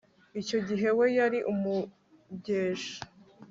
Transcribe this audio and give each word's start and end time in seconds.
icyo 0.41 0.59
gihe 0.67 0.87
we 0.97 1.05
yari 1.17 1.39
umugeshi 1.53 2.95